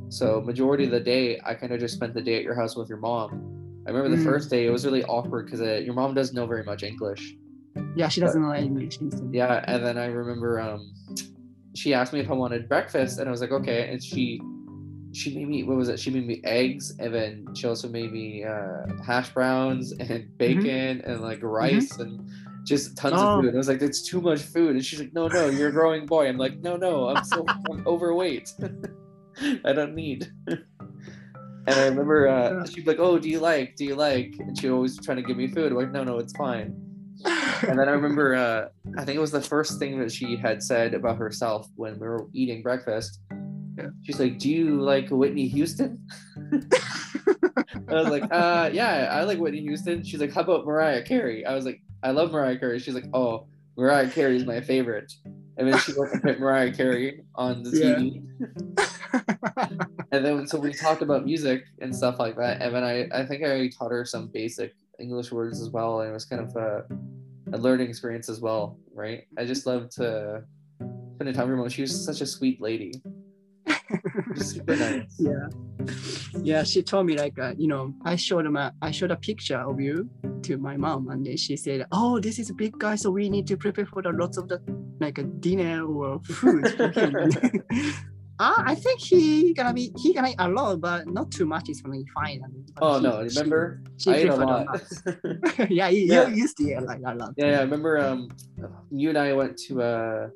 [0.09, 2.75] So majority of the day, I kind of just spent the day at your house
[2.75, 3.29] with your mom.
[3.87, 4.25] I remember the Mm.
[4.25, 7.35] first day; it was really awkward because uh, your mom doesn't know very much English.
[7.95, 8.99] Yeah, she doesn't know English.
[9.31, 10.91] Yeah, and then I remember um,
[11.75, 13.89] she asked me if I wanted breakfast, and I was like, okay.
[13.91, 14.41] And she
[15.13, 15.99] she made me what was it?
[15.99, 21.01] She made me eggs, and then she also made me uh, hash browns and bacon
[21.05, 22.29] and like rice and
[22.65, 23.27] just tons Oh.
[23.27, 23.45] of food.
[23.47, 24.71] And I was like, it's too much food.
[24.75, 26.27] And she's like, no, no, you're a growing boy.
[26.27, 28.49] I'm like, no, no, I'm so I'm overweight.
[29.65, 30.31] I don't need.
[30.47, 33.75] And I remember uh, she'd be like, "Oh, do you like?
[33.75, 35.71] Do you like?" And she always trying to give me food.
[35.71, 36.75] I'm like, "No, no, it's fine."
[37.23, 40.63] And then I remember, uh, I think it was the first thing that she had
[40.63, 43.19] said about herself when we were eating breakfast.
[43.83, 43.89] Yeah.
[44.03, 46.05] She's like, "Do you like Whitney Houston?"
[47.89, 51.45] I was like, "Uh, yeah, I like Whitney Houston." She's like, "How about Mariah Carey?"
[51.45, 55.11] I was like, "I love Mariah Carey." She's like, "Oh, Mariah Carey is my favorite."
[55.57, 57.95] And then she went and put Mariah Carey on the Yeah.
[57.99, 58.23] TV.
[60.11, 62.61] And then so we talked about music and stuff like that.
[62.61, 66.01] And then I, I think I taught her some basic English words as well.
[66.01, 66.83] And it was kind of a,
[67.53, 69.25] a learning experience as well, right?
[69.37, 70.43] I just love to
[71.15, 71.69] spend time with her.
[71.69, 72.93] She was such a sweet lady.
[74.35, 75.15] Super nice.
[75.19, 75.47] yeah,
[76.41, 76.63] yeah.
[76.63, 79.57] She told me like, uh, you know, I showed him a, I showed a picture
[79.59, 80.09] of you
[80.43, 83.29] to my mom, and then she said, "Oh, this is a big guy, so we
[83.29, 84.59] need to prepare for the lots of the
[84.99, 87.15] like a dinner or food for him."
[88.43, 91.69] Ah, I think he gonna be he gonna eat a lot, but not too much
[91.69, 92.41] is gonna be fine.
[92.81, 93.83] Oh he- no, remember?
[93.97, 94.65] She, I ate a lot.
[95.69, 96.27] yeah, you, Yeah.
[96.27, 97.33] you used to eat like a lot.
[97.37, 98.29] Yeah, yeah, I remember um
[98.89, 100.29] you and I went to uh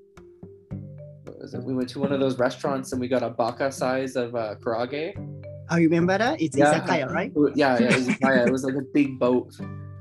[1.46, 1.64] was it?
[1.64, 4.56] We went to one of those restaurants and we got a baka size of uh
[4.64, 5.14] karage.
[5.70, 6.42] Oh, you remember that?
[6.42, 6.74] It's Yeah.
[6.74, 7.32] izakaya, right?
[7.56, 9.50] Yeah, yeah, it was, it was like a big boat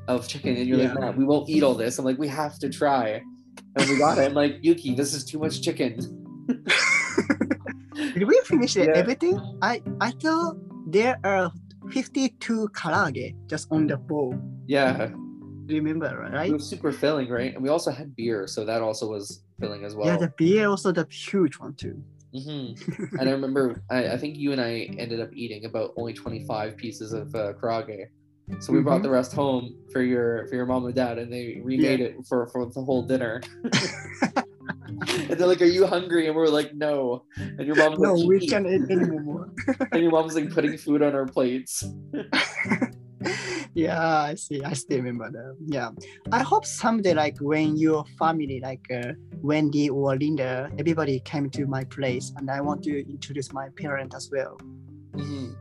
[0.09, 1.11] of chicken, and you're like, Yeah.
[1.11, 1.98] nah, we won't eat all this.
[1.98, 3.22] I'm like, we have to try.
[3.76, 4.24] And we got it.
[4.28, 5.96] I'm like, Yuki, this is too much chicken.
[8.16, 8.92] Did we finish Yeah.
[9.00, 9.37] everything?
[9.62, 11.52] I I thought there are
[11.90, 14.35] 52 karage just on the bowl.
[14.66, 15.09] Yeah,
[15.66, 16.50] Do you Remember, right?
[16.50, 17.52] it was super filling, right?
[17.54, 20.06] And we also had beer, so that also was filling as well.
[20.06, 22.02] Yeah, the beer also the huge one too.
[22.32, 22.72] hmm
[23.18, 26.76] And I remember, I, I think you and I ended up eating about only 25
[26.76, 28.06] pieces of uh, karage.
[28.60, 29.04] So we brought Mhm.
[29.04, 32.46] the rest home for your for your mom and dad, and they remade it for
[32.48, 33.40] for the whole dinner.
[33.64, 37.24] and they're like, "Are you hungry?" And we're like, "No."
[37.58, 39.48] And your mom's no, like, we can't eat anymore.
[39.92, 41.84] And your mom's like putting food on our plates.
[43.74, 44.62] Yeah, I see.
[44.62, 45.56] I still remember that.
[45.66, 45.90] Yeah,
[46.32, 51.66] I hope someday, like when your family, like uh, Wendy or Linda, everybody came to
[51.66, 54.56] my place, and I want to introduce my parents as well.
[55.14, 55.54] Mhm.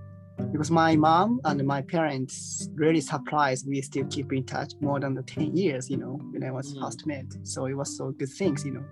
[0.51, 5.13] because my mom and my parents really surprised we still keep in touch more than
[5.13, 6.81] the 10 years you know when i was Mhm.
[6.81, 8.83] first met so it was so good things you know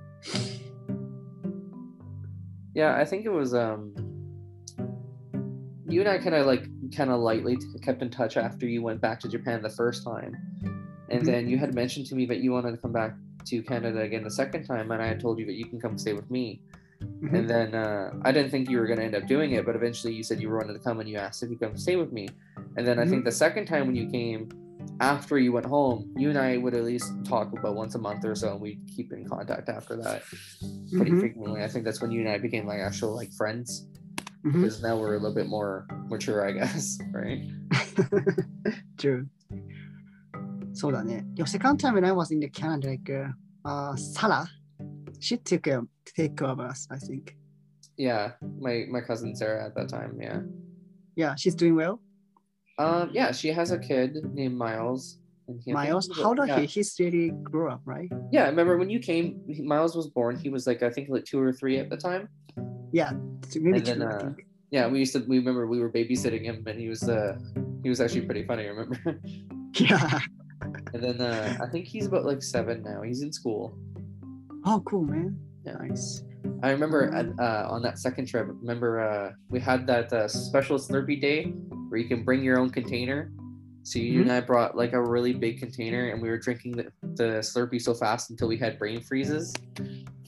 [2.74, 3.94] Yeah, I think it was um.
[5.90, 6.64] You and I kind of like
[6.96, 10.04] kind of lightly t- kept in touch after you went back to Japan the first
[10.04, 10.36] time,
[11.10, 11.26] and Mhm.
[11.26, 14.24] then you had mentioned to me that you wanted to come back to Canada again
[14.24, 16.62] the second time, and I had told you that you can come stay with me.
[17.02, 17.34] Mhm.
[17.40, 19.76] And then uh, I didn't think you were going to end up doing it, but
[19.76, 21.96] eventually you said you wanted to come and you asked if you could come stay
[21.96, 22.28] with me.
[22.78, 24.50] And then I think the second time when you came,
[25.00, 28.24] after you went home, you and I would at least talk about once a month
[28.24, 30.22] or so, and we'd keep in contact after that
[30.96, 31.20] pretty Mhm.
[31.20, 31.64] frequently.
[31.64, 33.88] I think that's when you and I became like actual like friends
[34.46, 34.62] mm-hmm.
[34.62, 37.50] because now we're a little bit more mature, I guess, right?
[38.98, 39.28] True.
[40.74, 43.28] So that your second time when I was in the Canada, like uh,
[43.68, 44.48] uh, Sarah,
[45.20, 47.36] she took um, take care of us, I think.
[47.98, 50.18] Yeah, my my cousin Sarah at that time.
[50.20, 50.42] Yeah.
[51.16, 52.02] Yeah, she's doing well.
[52.78, 55.20] Um, yeah, she has a kid named Miles.
[55.68, 56.60] Miles, how does yeah.
[56.62, 56.66] he?
[56.66, 58.10] He's really grew up, right?
[58.32, 60.40] Yeah, I remember when you came, Miles was born.
[60.40, 62.30] He was like I think like two or three at the time.
[62.92, 63.12] Yeah,
[63.56, 64.34] maybe And then, uh.
[64.72, 65.20] Yeah, we used to.
[65.28, 67.38] We remember we were babysitting him, and he was uh
[67.84, 68.68] he was actually pretty funny.
[68.68, 68.98] Remember?
[69.76, 70.20] Yeah.
[70.94, 73.02] and then uh, I think he's about like seven now.
[73.04, 73.78] He's in school.
[74.66, 75.40] Oh, cool, man.
[75.66, 75.78] Yeah.
[75.80, 76.24] Nice.
[76.62, 78.48] I remember uh, on that second trip.
[78.48, 81.46] Remember uh, we had that uh, special Slurpee day
[81.90, 83.32] where you can bring your own container.
[83.84, 86.92] So you and I brought like a really big container, and we were drinking the,
[87.16, 89.54] the Slurpee so fast until we had brain freezes.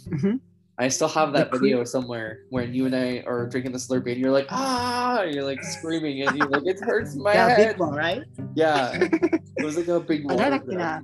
[0.07, 0.39] Mhm.
[0.79, 4.19] I still have that video somewhere when you and I are drinking the Slurpee and
[4.19, 7.67] you're like, ah, and you're like screaming and you're like, it hurts my yeah, head.
[7.73, 8.23] Big one, right?
[8.55, 9.07] Yeah.
[9.55, 10.39] It was like a big one.
[10.39, 10.99] Agora que na,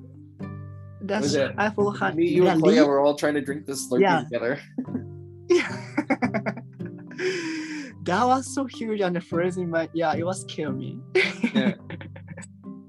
[1.58, 4.24] I will have Me, you, and Leia were all trying to drink the Slurpee yeah.
[4.24, 4.60] together.
[5.48, 5.70] Yeah.
[8.04, 11.00] that was so huge and freezing, but yeah, it was killing me.
[11.54, 11.74] yeah.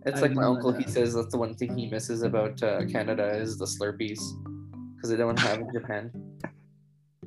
[0.07, 0.83] It's I like my uncle, that.
[0.83, 4.19] he says that's the one thing he misses about uh, Canada is the Slurpees
[4.97, 6.11] because they don't have in Japan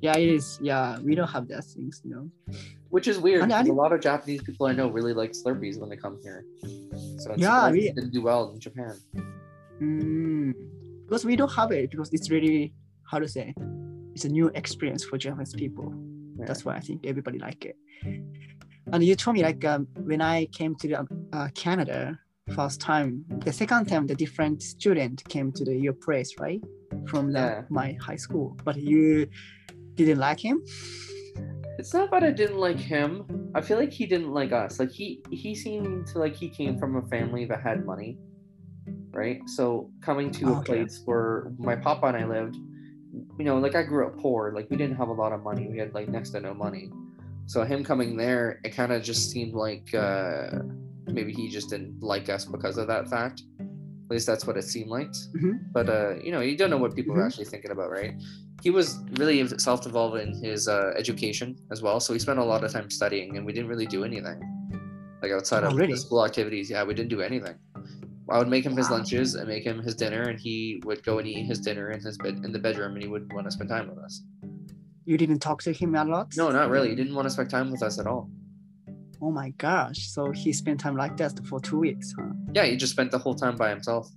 [0.06, 0.60] yeah, it is.
[0.62, 2.26] Yeah, we don't have that things, you know.
[2.90, 3.50] which is weird.
[3.52, 6.40] I a lot of Japanese people I know really like Slurpees when they come here.
[7.22, 8.94] So it's Yeah, we- didn't do well in Japan.
[9.82, 10.54] Mm,
[11.06, 12.74] because we don't have it because it's really
[13.10, 13.54] how to say
[14.14, 15.88] it's a new experience for Japanese people.
[16.38, 16.46] Yeah.
[16.48, 17.78] That's why I think everybody like it.
[18.92, 20.98] And you told me like um, when I came to the,
[21.38, 22.20] uh, Canada
[22.58, 23.12] first time,
[23.48, 26.62] the second time the different student came to the, your place, right?
[27.08, 27.62] From the, Yeah.
[27.70, 29.28] my high school, but you
[29.96, 30.62] didn't like him.
[31.80, 33.26] It's not that I didn't like him.
[33.56, 34.80] I feel like he didn't like us.
[34.80, 38.18] Like he he seemed to like he came from a family that had money,
[39.12, 39.42] right?
[39.48, 40.76] So coming to a Okay.
[40.76, 44.52] place where my papa and I lived, you know, like I grew up poor.
[44.56, 45.68] Like we didn't have a lot of money.
[45.68, 46.92] We had like next to no money.
[47.46, 50.50] So him coming there, it kind of just seemed like uh,
[51.08, 53.44] maybe he just didn't like us because of that fact.
[53.60, 55.12] At least that's what it seemed like.
[55.36, 55.60] Mhm.
[55.74, 57.26] But uh, you know, you don't know what people are Mhm.
[57.26, 58.14] actually thinking about, right?
[58.64, 62.64] He was really self-involved in his uh, education as well, so he spent a lot
[62.64, 64.40] of time studying, and we didn't really do anything
[65.22, 65.92] like outside Oh, of really?
[65.94, 66.70] the school activities.
[66.70, 67.56] Yeah, we didn't do anything.
[68.30, 68.98] I would make him his Wow.
[68.98, 72.00] lunches and make him his dinner, and he would go and eat his dinner in
[72.00, 74.24] his bed in the bedroom, and he would want to spend time with us.
[75.04, 76.32] You didn't talk to him a lot.
[76.38, 76.90] No, not really.
[76.90, 78.30] He didn't want to spend time with us at all.
[79.22, 80.08] Oh my gosh!
[80.08, 82.30] So he spent time like that for two weeks, huh?
[82.54, 84.10] Yeah, he just spent the whole time by himself.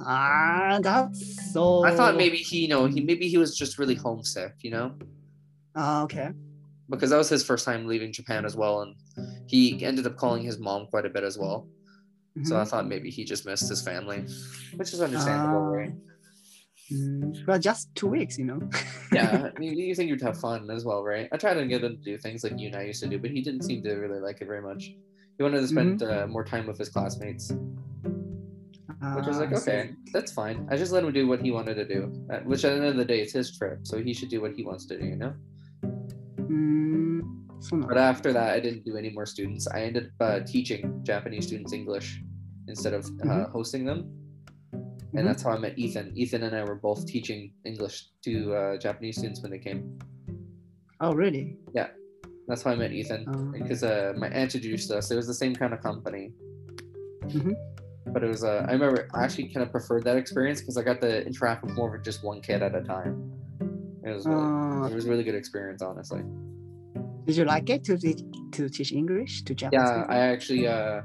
[0.00, 1.84] Ah, that's so.
[1.84, 4.94] I thought maybe he, you know, he maybe he was just really homesick, you know,
[5.74, 6.30] Ah, okay.
[6.88, 8.94] because that was his first time leaving Japan as well, and
[9.46, 11.66] he ended up calling his mom quite a bit as well.
[12.44, 12.68] So I Mhm.
[12.68, 14.24] thought maybe he just missed his family,
[14.76, 15.72] which is understandable, Ah.
[15.74, 15.92] right?
[16.92, 18.60] Mm, well, just two weeks, you know.
[19.12, 21.28] Yeah, you, you think you'd have fun as well, right?
[21.32, 23.18] I tried to get him to do things like you and I used to do,
[23.18, 24.94] but he didn't seem to really like it very much.
[25.38, 26.12] He wanted to spend Mm-hmm.
[26.12, 27.50] uh, more time with his classmates,
[29.00, 30.66] which was like, okay, that's fine.
[30.70, 32.86] I just let him do what he wanted to do, uh, which at the end
[32.86, 35.04] of the day, it's his trip, so he should do what he wants to do,
[35.04, 35.34] you know.
[36.40, 39.68] Mm, but after that, I didn't do any more students.
[39.68, 42.20] I ended up uh, teaching Japanese students English
[42.66, 43.52] instead of uh, mm-hmm.
[43.52, 44.10] hosting them,
[44.72, 45.26] and mm-hmm.
[45.26, 46.12] that's how I met Ethan.
[46.16, 49.96] Ethan and I were both teaching English to uh, Japanese students when they came.
[51.00, 51.56] Oh, really?
[51.72, 51.88] Yeah,
[52.48, 55.12] that's how I met Ethan because uh, my aunt introduced us.
[55.12, 56.32] It was the same kind of company.
[57.26, 57.52] Mm-hmm
[58.12, 58.44] but it was.
[58.44, 61.64] Uh, I remember I actually kind of preferred that experience because I got to interact
[61.64, 63.32] with more of just one kid at a time.
[64.04, 66.22] It was really, Uh, it was a really good experience, honestly.
[67.26, 68.20] did you like it to teach
[68.52, 70.06] to teach English to Japanese Yeah.
[70.08, 71.02] I actually uh,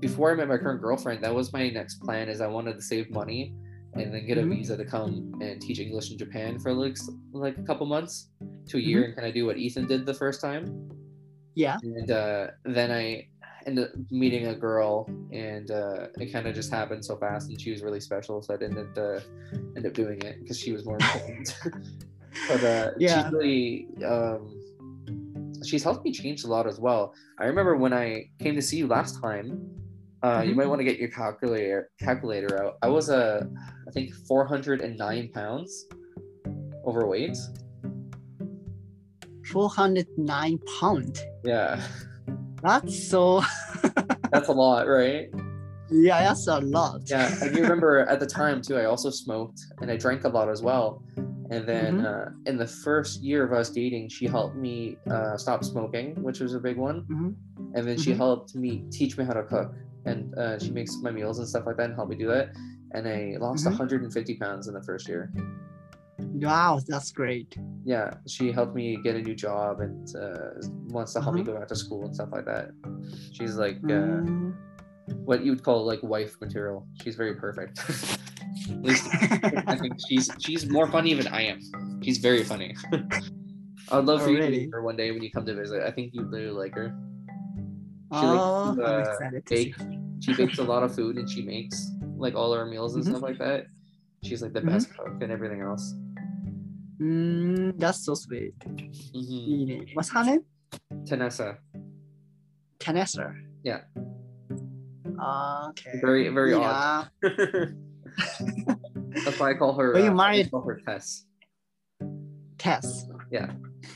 [0.00, 2.28] before I met my current girlfriend, that was my next plan.
[2.28, 3.54] Is I wanted to save money
[3.94, 4.50] and then get a Mhm.
[4.54, 6.96] visa to come and teach English in Japan for like
[7.32, 8.28] like a couple months
[8.68, 10.64] to a year and kind of do what Ethan did the first time.
[11.56, 11.78] Yeah.
[11.82, 13.26] and uh, then I
[13.66, 17.60] ended up meeting a girl, and uh, it kind of just happened so fast, and
[17.60, 19.20] she was really special, so I didn't uh,
[19.76, 21.58] end up doing it because she was more important.
[22.48, 23.22] but uh, Yeah.
[23.24, 24.60] she's really um,
[25.64, 27.14] she's helped me change a lot as well.
[27.38, 29.66] I remember when I came to see you last time.
[30.22, 30.56] Uh, You Mhm.
[30.56, 32.74] might want to get your calculator calculator out.
[32.82, 33.44] I was uh,
[33.88, 35.86] I think 409 pounds
[36.86, 37.36] overweight.
[39.46, 41.18] 409 pound.
[41.44, 41.80] Yeah,
[42.62, 43.42] That's so.
[44.32, 45.26] that's a lot, right?
[45.90, 47.00] yeah, that's a lot.
[47.06, 50.28] Yeah, and you remember at the time too, I also smoked and I drank a
[50.28, 51.02] lot as well.
[51.50, 52.06] And then Mhm.
[52.06, 56.38] uh, in the first year of us dating, she helped me uh, stop smoking, which
[56.38, 57.02] was a big one.
[57.10, 57.34] Mhm.
[57.74, 58.16] And then she Mhm.
[58.18, 59.74] helped me teach me how to cook,
[60.06, 62.50] and uh, she makes my meals and stuff like that, and helped me do that.
[62.94, 63.70] And I lost Mhm.
[63.70, 65.32] 150 pounds in the first year.
[66.34, 67.56] Wow, that's great.
[67.84, 70.50] Yeah, she helped me get a new job and uh,
[70.88, 71.52] wants to help me Uh-huh.
[71.52, 72.70] go back to school and stuff like that.
[73.32, 74.54] She's like uh, Mm.
[75.24, 76.86] what you would call like wife material.
[77.02, 77.78] She's very perfect.
[78.70, 79.06] At least
[79.68, 81.60] I think she's she's more funny than I am.
[82.02, 82.74] She's very funny.
[83.92, 84.60] I'd love for you to Already?
[84.60, 85.82] meet her one day when you come to visit.
[85.82, 86.94] I think you'd really like her.
[88.12, 89.64] She oh, likes to, I'm uh, excited to see.
[89.64, 89.76] bake.
[90.20, 93.08] She bakes a lot of food and she makes like all our meals and Mhm.
[93.10, 93.66] stuff like that.
[94.22, 95.94] She's like the best cook and everything else.
[97.00, 97.70] -hmm.
[97.78, 98.54] that's so sweet.
[98.66, 99.94] Mm -hmm.
[99.94, 100.44] What's her name?
[101.04, 101.58] Tanessa.
[102.78, 103.34] Tanessa.
[103.64, 103.80] Yeah.
[105.18, 106.00] Ah, okay.
[106.00, 107.10] Very, very odd.
[109.24, 109.94] that's why I call her.
[109.96, 110.46] Are you uh, married?
[110.46, 111.26] I call her Tess.
[112.58, 113.06] Tess.
[113.30, 113.50] Yeah,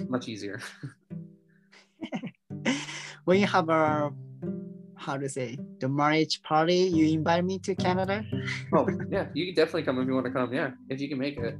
[0.08, 0.60] much easier.
[3.24, 4.12] when you have a
[4.96, 8.24] how to say the marriage party you invite me to canada
[8.72, 11.18] oh yeah you can definitely come if you want to come yeah if you can
[11.18, 11.58] make it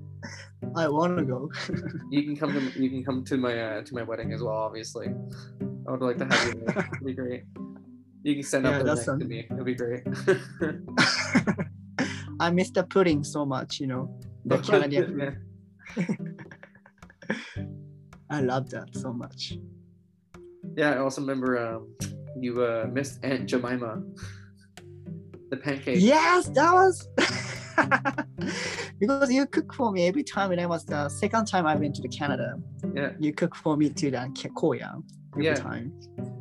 [0.76, 1.50] I want to go.
[2.10, 4.54] you can come to you can come to my uh, to my wedding as well.
[4.56, 5.08] Obviously,
[5.86, 6.62] I would like to have you.
[6.66, 6.88] There.
[6.94, 7.44] It'd be great.
[8.22, 9.46] You can stand Yeah, up there that's next to me.
[9.50, 10.02] It'll be great.
[12.40, 14.18] I miss the pudding so much, you know.
[14.46, 15.38] The Canadian.
[18.30, 19.58] I love that so much.
[20.76, 21.94] yeah, I also remember um,
[22.40, 24.02] you uh, missed Aunt Jemima,
[25.50, 25.98] the pancake.
[26.00, 27.08] Yes, that was
[29.00, 31.94] because you cook for me every time when I was the second time I went
[31.96, 32.56] to the Canada.
[32.94, 33.10] Yeah.
[33.18, 34.94] You cook for me to the Korea
[35.34, 35.54] every Yeah.
[35.54, 35.92] time.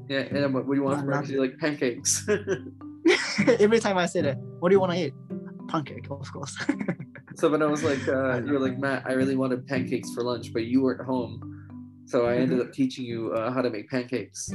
[0.10, 1.34] Yeah, and what, what do you want for breakfast?
[1.34, 2.28] Like pancakes.
[3.60, 5.13] every time I said it, what do you want to eat?
[5.70, 6.56] Pancake, of course.
[7.36, 10.24] so when I was like, uh, you were like, Matt, I really wanted pancakes for
[10.24, 11.50] lunch, but you weren't home.
[12.06, 14.50] So I ended up teaching you uh, how to make pancakes.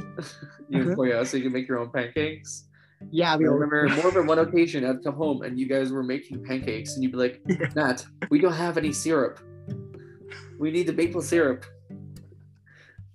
[0.69, 0.95] you Mhm.
[0.95, 2.68] Koya, so you can make your own pancakes.
[3.11, 6.03] Yeah, we all remember more than one occasion I'd come home and you guys were
[6.03, 7.41] making pancakes and you'd be like.
[7.75, 9.39] Matt, we don't have any syrup.
[10.59, 11.65] We need the maple syrup.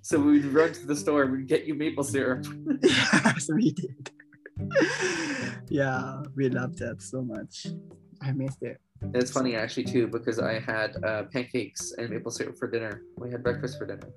[0.00, 2.46] So we'd run to the store, we'd get you maple syrup.
[2.82, 4.10] yes, we did.
[5.68, 7.66] yeah, we loved that so much.
[8.22, 8.80] I missed it.
[9.12, 13.02] It's funny actually too because I had uh, pancakes and maple syrup for dinner.
[13.18, 14.08] We had breakfast for dinner.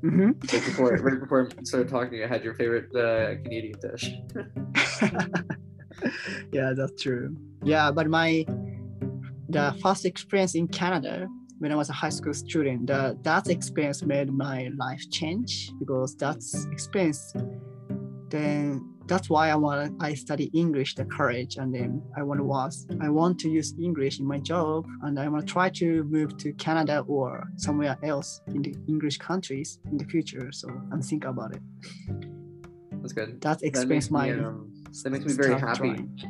[0.00, 3.42] hmm Right before, right before I started talking to you, I had your favorite uh,
[3.42, 4.14] Canadian dish.
[6.52, 7.36] yeah, that's true.
[7.64, 8.44] Yeah, but my
[9.48, 11.28] the first experience in Canada
[11.62, 16.16] when I was a high school student, the, that experience made my life change because
[16.16, 17.32] that's experience.
[18.30, 22.44] Then that's why I want I study English, the courage, and then I want to
[22.44, 26.02] was I want to use English in my job, and I want to try to
[26.04, 30.50] move to Canada or somewhere else in the English countries in the future.
[30.50, 31.62] So I'm thinking about it.
[33.00, 33.40] That's good.
[33.40, 35.78] That That experience makes me, my um, um, that makes me very happy.
[35.78, 36.20] drawing.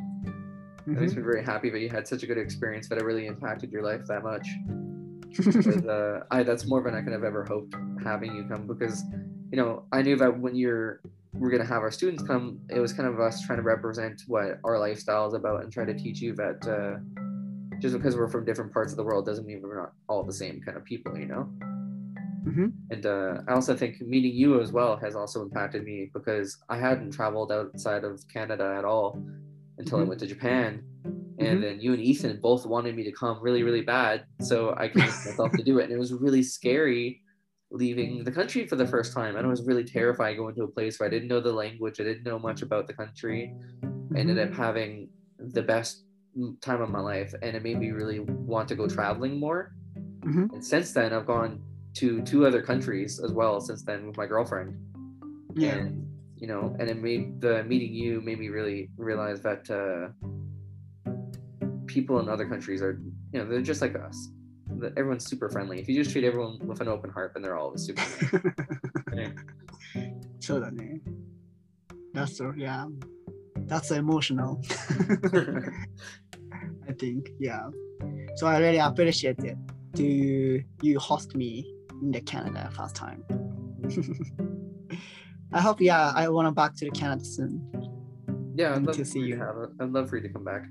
[0.85, 3.27] That makes me very happy that you had such a good experience that it really
[3.27, 4.47] impacted your life that much.
[5.89, 9.03] uh, I that's more than I could have ever hoped having you come because
[9.51, 11.01] you know I knew that when you're
[11.33, 14.59] we're gonna have our students come, it was kind of us trying to represent what
[14.63, 16.99] our lifestyle is about and try to teach you that uh,
[17.79, 20.33] just because we're from different parts of the world doesn't mean we're not all the
[20.33, 21.49] same kind of people, you know.
[22.45, 22.73] Mhm.
[22.91, 26.77] And uh, I also think meeting you as well has also impacted me because I
[26.77, 29.23] hadn't traveled outside of Canada at all
[29.77, 30.07] until I Mhm.
[30.09, 30.83] went to Japan.
[31.39, 34.25] And then you and Ethan both wanted me to come really, really bad.
[34.41, 35.85] So I convinced myself to do it.
[35.85, 37.21] And it was really scary
[37.71, 39.35] leaving the country for the first time.
[39.35, 41.99] And it was really terrifying going to a place where I didn't know the language,
[41.99, 43.53] I didn't know much about the country.
[44.15, 46.05] I ended up having the best
[46.61, 47.33] time of my life.
[47.41, 49.73] And it made me really want to go traveling more.
[50.21, 50.53] Mhm.
[50.53, 51.61] And since then, I've gone
[51.94, 54.76] to two other countries as well since then with my girlfriend.
[55.54, 55.74] Yeah.
[55.74, 60.12] And, you know, and it made the meeting you made me really realize that uh,
[61.86, 63.00] people in other countries are,
[63.32, 64.30] you know, they're just like us.
[64.78, 65.80] That Everyone's super friendly.
[65.80, 68.02] If you just treat everyone with an open heart, then they're all super.
[69.14, 69.30] Yeah.
[70.40, 71.00] そうだね。
[72.14, 72.86] That's so, yeah.
[73.66, 74.60] That's emotional.
[76.88, 77.68] I think, yeah.
[78.36, 79.56] So I really appreciate it
[79.96, 81.81] to you host me in
[82.11, 83.23] the Canada first time.
[85.53, 88.53] I hope, yeah, I want to back to the Canada soon.
[88.55, 89.69] yeah, I'd love to see you have it.
[89.79, 90.63] I'd love for you to come back.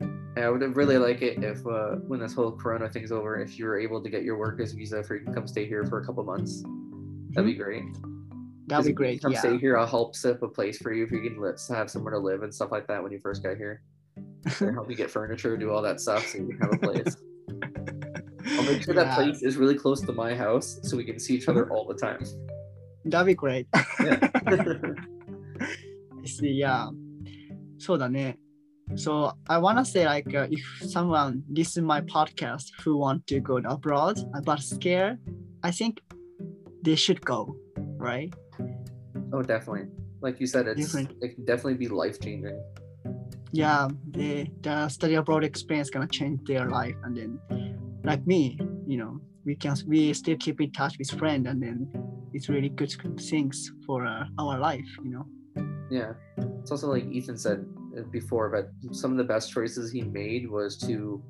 [0.00, 3.58] And I would really like it if, uh, when this whole Corona thing's over, if
[3.58, 6.00] you were able to get your workers visa for you can come stay here for
[6.00, 6.62] a couple months.
[7.30, 7.82] That'd be great.
[8.66, 9.22] That'd be great.
[9.22, 9.40] Come Yeah.
[9.40, 9.76] stay here.
[9.78, 12.18] I'll help set up a place for you if you can let have somewhere to
[12.18, 13.82] live and stuff like that when you first get here.
[14.58, 17.16] Help you get furniture, do all that stuff, so you can have a place.
[18.52, 19.04] I'll make sure yeah.
[19.04, 21.86] that place is really close to my house so we can see each other all
[21.86, 22.22] the time.
[23.04, 23.66] That'd be great.
[24.00, 24.28] Yeah.
[26.22, 26.50] I see.
[26.50, 26.90] Yeah.
[27.78, 28.36] So that
[28.96, 33.56] So I wanna say like uh, if someone listen my podcast who want to go
[33.58, 35.18] abroad but scared,
[35.62, 36.00] I think
[36.82, 37.56] they should go,
[37.96, 38.32] right?
[39.32, 39.88] Oh, definitely.
[40.20, 41.12] Like you said, it's Different.
[41.22, 42.60] it can definitely be life changing.
[43.52, 47.40] Yeah, the the study abroad experience gonna change their life, and then
[48.04, 51.88] like me, you know, we can we still keep in touch with friend, and then
[52.32, 55.26] it's really good things for uh, our life, you know.
[55.90, 56.12] Yeah.
[56.60, 57.64] It's also like Ethan said
[57.98, 61.22] uh, before, but some of the best choices he made was to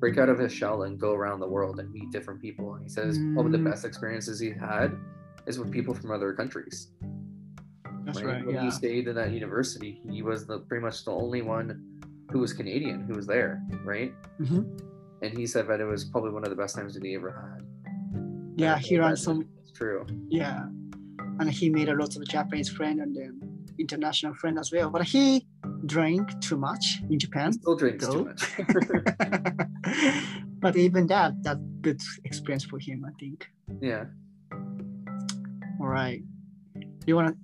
[0.00, 2.74] break out of his shell and go around the world and meet different people.
[2.74, 3.70] And he says one of the Mm.
[3.70, 4.96] best experiences he had
[5.46, 6.90] is with people from other countries.
[8.04, 8.34] That's right?
[8.34, 8.46] right.
[8.46, 8.64] When Yeah.
[8.64, 11.80] he stayed in that university, he was the pretty much the only one
[12.32, 14.12] who was Canadian who was there, right?
[14.40, 14.66] Mhm.
[15.22, 17.30] And he said that it was probably one of the best times that he ever
[17.30, 17.64] had.
[18.56, 19.46] Yeah, he that- ran some.
[19.62, 20.04] It's true.
[20.28, 20.66] Yeah,
[21.38, 23.40] and he made a lot of Japanese friend and then
[23.78, 24.90] international friend as well.
[24.90, 25.46] But he
[25.86, 27.52] drank too much in Japan.
[27.52, 28.12] He still drinks Go.
[28.12, 28.42] too much.
[30.60, 33.48] but even that, that's a good experience for him, I think.
[33.80, 34.04] yeah.
[35.80, 36.22] All right.
[36.74, 37.36] Do you want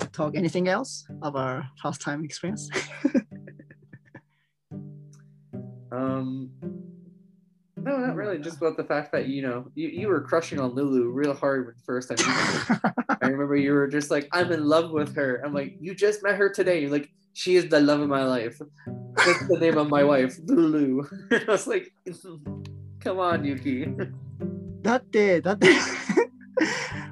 [0.00, 2.68] to talk anything else of our first time experience?
[5.92, 6.50] Um.
[7.83, 8.39] No, not really.
[8.39, 11.65] Just about the fact that you know you, you were crushing on Lulu real hard
[11.65, 12.17] when the first time.
[12.19, 12.35] You met
[12.67, 13.17] her.
[13.21, 16.21] I remember you were just like, "I'm in love with her." I'm like, "You just
[16.21, 18.59] met her today." You're like, "She is the love of my life."
[19.15, 21.03] That's the name of my wife, Lulu.
[21.31, 21.87] I was like,
[22.99, 23.87] "Come on, Yuki."
[24.81, 25.67] だって、だって。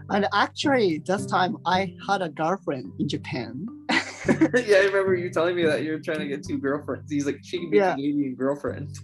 [0.09, 3.65] and actually, that time I had a girlfriend in Japan.
[4.67, 7.09] yeah, I remember you telling me that you're trying to get two girlfriends.
[7.11, 7.93] He's like, "She can be Yeah.
[7.93, 8.97] a Canadian girlfriend."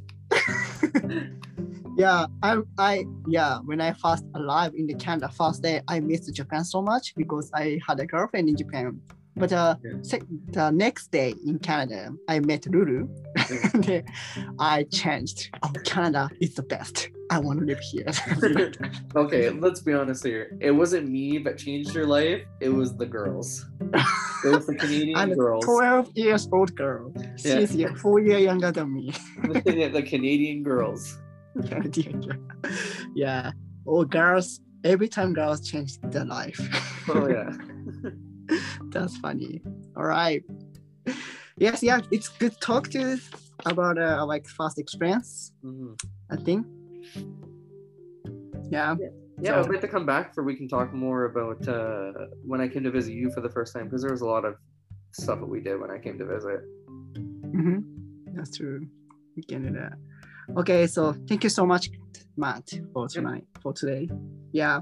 [1.97, 3.59] yeah, I, I, yeah.
[3.65, 7.51] When I first arrived in the Canada, first day I missed Japan so much because
[7.55, 9.01] I had a girlfriend in Japan.
[9.37, 10.19] But uh, Yeah.
[10.51, 13.09] the next day in Canada, I met Lulu.
[13.51, 14.05] And
[14.59, 15.51] I changed.
[15.63, 17.09] Oh, Canada is the best.
[17.31, 18.07] I want to live here.
[19.17, 20.57] Okay, let's be honest here.
[20.61, 22.43] It wasn't me that changed your life.
[22.61, 23.67] It was the girls.
[24.45, 25.65] It was the Canadian I'm girls.
[25.65, 27.13] 12 years old girl.
[27.17, 27.59] Yeah.
[27.59, 29.13] She's yeah, four years younger than me.
[29.43, 31.19] the Canadian girls.
[33.15, 33.51] yeah.
[33.87, 34.61] Oh, girls.
[34.85, 36.61] Every time girls change their life.
[37.09, 37.51] Oh yeah.
[38.91, 39.61] That's funny.
[39.97, 40.45] All right.
[41.57, 43.19] Yes, yeah, it's good talk to
[43.67, 45.53] about uh, like first experience.
[45.65, 45.99] Mhm.
[46.31, 46.67] I think.
[48.71, 48.97] Yeah.
[49.41, 52.13] Yeah, I'd So- like to come back for we can talk more about uh,
[52.45, 54.45] when I came to visit you for the first time because there was a lot
[54.45, 54.55] of
[55.13, 56.61] stuff that we did when I came to visit.
[57.53, 57.79] hmm
[58.35, 58.87] That's true.
[59.37, 59.93] We can do that.
[60.61, 61.91] Okay, so thank you so much,
[62.37, 64.09] Matt, for tonight, for today.
[64.53, 64.81] Yeah,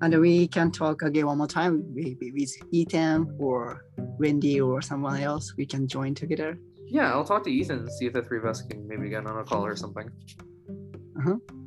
[0.00, 3.84] and we can talk again one more time, maybe with Ethan or
[4.18, 5.54] Wendy or someone else.
[5.56, 6.58] We can join together.
[6.86, 9.26] Yeah, I'll talk to Ethan and see if the three of us can maybe get
[9.26, 10.08] on a call or something.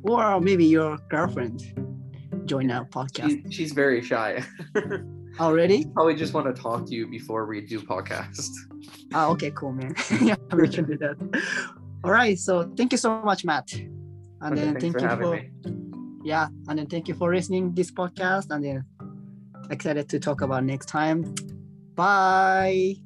[0.02, 1.62] Or maybe your girlfriend
[2.46, 4.44] join our podcast She, she's very shy.
[5.40, 5.84] already.
[5.94, 8.50] Probably just want to talk to you before we do podcast.
[9.12, 9.94] Ah, okay, cool, man.
[10.22, 11.16] yeah, we can do that.
[12.04, 13.72] All right, so thank you so much, Matt.
[13.72, 13.90] And
[14.42, 15.50] Okay, then thank you for me.
[16.22, 18.50] yeah, and then thank you for listening this podcast.
[18.50, 18.84] And then
[19.70, 21.34] excited to talk about next time.
[21.94, 23.03] Bye.